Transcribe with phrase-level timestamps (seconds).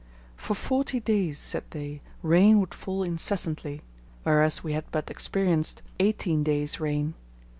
[0.35, 3.83] "For forty days," said they, "rain would fall incessantly;"
[4.23, 7.13] whereas we had but experienced eighteen days' rain.